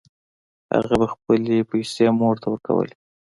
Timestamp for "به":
0.99-1.07